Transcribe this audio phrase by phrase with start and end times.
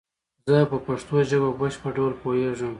[0.49, 2.69] زه په پشتو ژبه په بشپړ ډول پوهیږم